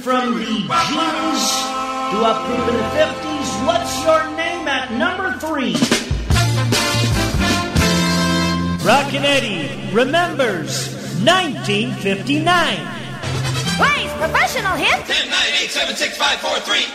From 0.06 0.36
the 0.36 0.46
Genies. 0.46 1.46
Do 2.14 2.22
up 2.22 2.38
group 2.46 2.62
in 2.70 2.78
the 2.78 2.86
50s. 2.94 3.50
What's 3.66 3.98
your 4.06 4.22
name 4.38 4.68
at 4.68 4.92
number 4.92 5.34
three? 5.40 5.74
Rockin' 8.86 9.26
Eddie 9.26 9.90
remembers 9.92 10.94
1959. 11.26 12.46
Please, 13.82 14.14
professional 14.22 14.78
hint. 14.78 15.08
10, 15.08 15.28
9, 15.28 15.40
8, 15.64 15.72
7, 15.72 15.96
6, 15.96 16.18
5, 16.18 16.38
4, 16.38 16.60
3. 16.60 16.86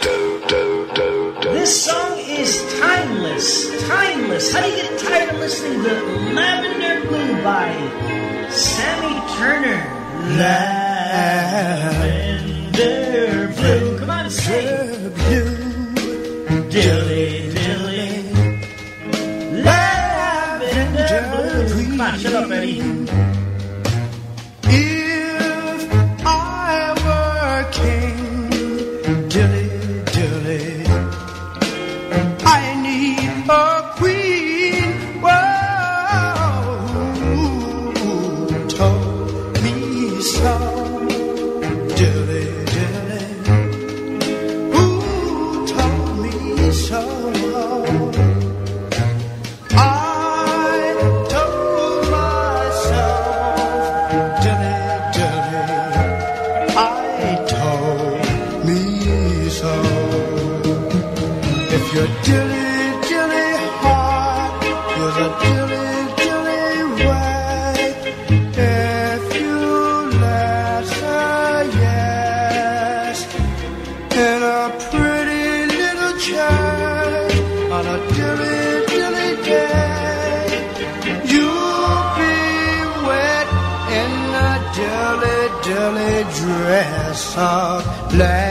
This 1.52 1.84
song 1.84 2.16
is 2.16 2.62
timeless. 2.78 3.76
Timeless. 3.88 4.52
How 4.54 4.61
do 4.61 4.68
you 4.70 4.76
get 4.76 5.00
tired 5.00 5.30
of 5.30 5.40
listening 5.40 5.82
to 5.82 5.94
Lavender 6.32 7.00
Blue 7.08 7.42
by 7.42 7.74
Sammy 8.50 9.18
Turner? 9.34 9.82
Lavender 10.38 12.49
Blue. 12.81 13.99
Come 13.99 14.11
on, 14.11 14.31
sing. 14.31 15.12
Dilly, 16.70 17.53
dilly. 17.53 18.33
Lavender 19.62 21.22
Blue. 21.31 21.85
Come 21.91 22.01
on, 22.01 22.18
shut 22.18 22.33
up, 22.33 22.51
Eddie. 22.51 23.30
Of 87.41 88.12
lavender 88.12 88.49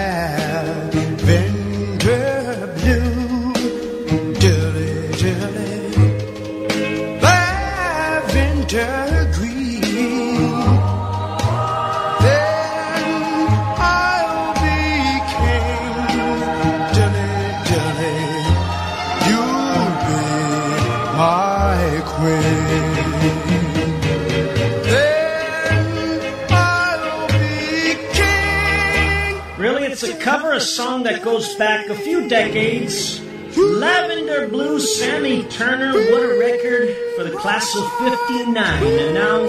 a 30.59 30.61
song 30.61 31.03
that 31.03 31.21
goes 31.21 31.55
back 31.55 31.87
a 31.87 31.95
few 31.95 32.27
decades. 32.27 33.21
Lavender 33.55 34.49
Blue, 34.49 34.77
Sammy 34.77 35.43
Turner, 35.43 35.93
what 35.93 36.21
a 36.21 36.37
record 36.37 36.93
for 37.15 37.23
the 37.23 37.31
class 37.31 37.73
of 37.77 37.89
59. 37.99 38.57
And 38.57 39.13
now 39.13 39.43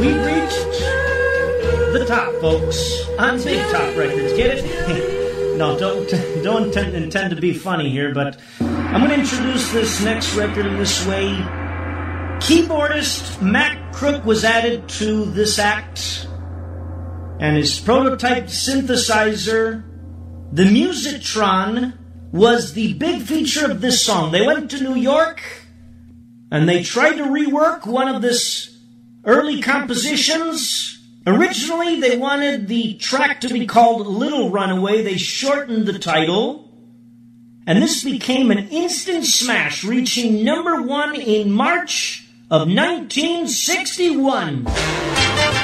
we've 0.00 0.16
reached 0.16 0.80
the 1.92 2.06
top, 2.08 2.32
folks, 2.40 3.06
on 3.18 3.36
Big 3.42 3.60
Top 3.70 3.94
Records. 3.98 4.32
Get 4.32 4.60
it? 4.60 5.56
no, 5.58 5.78
don't, 5.78 6.08
don't 6.42 6.68
intend, 6.68 6.96
intend 6.96 7.28
to 7.34 7.36
be 7.38 7.52
funny 7.52 7.90
here, 7.90 8.14
but 8.14 8.40
I'm 8.60 9.06
going 9.06 9.10
to 9.10 9.20
introduce 9.20 9.70
this 9.72 10.02
next 10.02 10.34
record 10.36 10.64
in 10.64 10.78
this 10.78 11.06
way. 11.06 11.32
Keyboardist 12.40 13.42
Max 13.42 13.76
Crook 13.98 14.24
was 14.24 14.42
added 14.42 14.88
to 14.88 15.26
this 15.26 15.58
act 15.58 16.26
and 17.40 17.58
his 17.58 17.78
prototype 17.78 18.46
synthesizer, 18.46 19.84
the 20.54 20.62
Musitron, 20.62 21.98
was 22.30 22.74
the 22.74 22.94
big 22.94 23.22
feature 23.22 23.70
of 23.70 23.80
this 23.80 24.04
song. 24.04 24.30
They 24.30 24.46
went 24.46 24.70
to 24.70 24.82
New 24.82 24.94
York 24.94 25.42
and 26.50 26.68
they 26.68 26.84
tried 26.84 27.16
to 27.16 27.24
rework 27.24 27.86
one 27.86 28.06
of 28.06 28.22
this 28.22 28.78
early 29.24 29.60
compositions. 29.60 31.02
Originally, 31.26 32.00
they 32.00 32.16
wanted 32.16 32.68
the 32.68 32.94
track 32.94 33.40
to 33.40 33.48
be 33.48 33.66
called 33.66 34.06
Little 34.06 34.50
Runaway. 34.50 35.02
They 35.02 35.16
shortened 35.16 35.86
the 35.86 35.98
title. 35.98 36.70
And 37.66 37.82
this 37.82 38.04
became 38.04 38.52
an 38.52 38.68
instant 38.68 39.24
smash, 39.24 39.82
reaching 39.82 40.44
number 40.44 40.82
one 40.82 41.16
in 41.16 41.50
March 41.50 42.28
of 42.48 42.68
1961. 42.68 45.63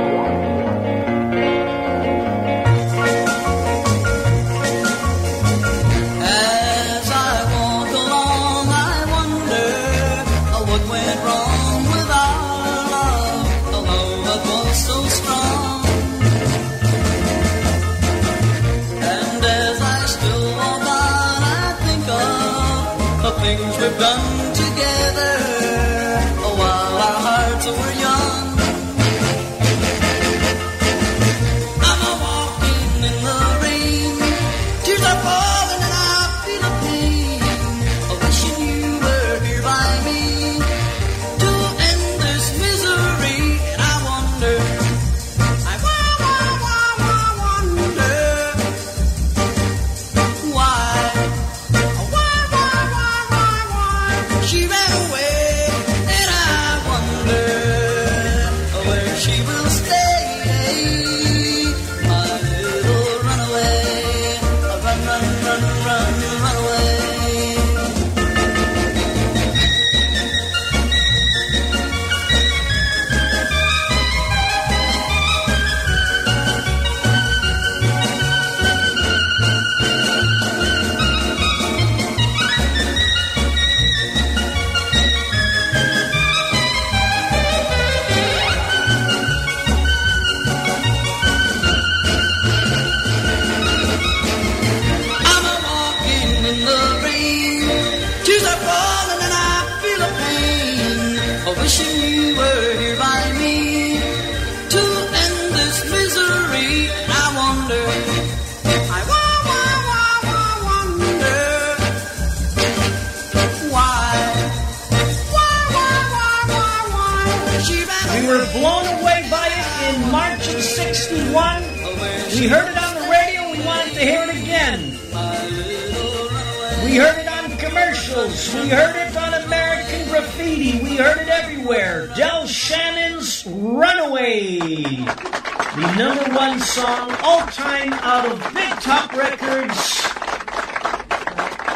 Number 136.15 136.35
one 136.35 136.59
song 136.59 137.15
all 137.23 137.45
time 137.47 137.93
out 137.93 138.29
of 138.29 138.53
Big 138.53 138.69
Top 138.81 139.13
Records. 139.13 140.01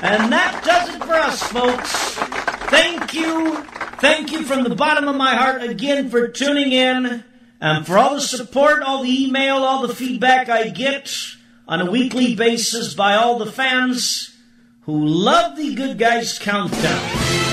And 0.03 0.31
that 0.31 0.61
does 0.63 0.93
it 0.93 1.03
for 1.03 1.13
us, 1.13 1.41
folks. 1.43 1.91
Thank 2.69 3.13
you. 3.13 3.63
Thank 3.99 4.31
you 4.31 4.43
from 4.43 4.63
the 4.63 4.75
bottom 4.75 5.07
of 5.07 5.15
my 5.15 5.35
heart 5.35 5.63
again 5.63 6.09
for 6.09 6.27
tuning 6.27 6.73
in 6.73 7.23
and 7.61 7.87
for 7.87 7.97
all 7.97 8.15
the 8.15 8.21
support, 8.21 8.83
all 8.83 9.03
the 9.03 9.25
email, 9.25 9.57
all 9.57 9.87
the 9.87 9.95
feedback 9.95 10.49
I 10.49 10.69
get 10.69 11.15
on 11.67 11.79
a 11.81 11.89
weekly 11.89 12.35
basis 12.35 12.93
by 12.93 13.15
all 13.15 13.39
the 13.39 13.51
fans 13.51 14.35
who 14.81 15.05
love 15.05 15.55
the 15.55 15.75
Good 15.75 15.97
Guys 15.97 16.37
Countdown. 16.37 17.44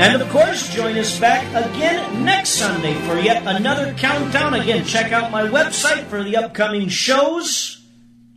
And 0.00 0.22
of 0.22 0.28
course, 0.28 0.72
join 0.72 0.96
us 0.96 1.18
back 1.18 1.44
again 1.52 2.24
next 2.24 2.50
Sunday 2.50 2.94
for 3.00 3.18
yet 3.18 3.42
another 3.44 3.92
countdown. 3.94 4.54
Again, 4.54 4.84
check 4.84 5.10
out 5.10 5.32
my 5.32 5.42
website 5.42 6.04
for 6.04 6.22
the 6.22 6.36
upcoming 6.36 6.88
shows. 6.88 7.84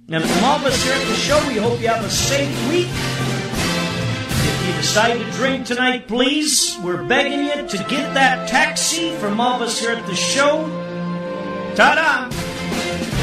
And 0.09 0.23
from 0.23 0.43
all 0.43 0.57
of 0.57 0.65
us 0.65 0.83
here 0.83 0.93
at 0.93 1.07
the 1.07 1.13
show, 1.13 1.47
we 1.47 1.57
hope 1.57 1.79
you 1.79 1.87
have 1.87 2.03
a 2.03 2.09
safe 2.09 2.49
week. 2.67 2.87
If 4.43 4.67
you 4.67 4.73
decide 4.73 5.19
to 5.19 5.31
drink 5.33 5.67
tonight, 5.67 6.07
please, 6.07 6.77
we're 6.83 7.03
begging 7.03 7.45
you 7.45 7.67
to 7.67 7.77
get 7.87 8.11
that 8.15 8.49
taxi 8.49 9.11
from 9.17 9.39
all 9.39 9.57
of 9.57 9.61
us 9.61 9.79
here 9.79 9.91
at 9.91 10.05
the 10.07 10.15
show. 10.15 10.65
Ta-da! 11.75 13.20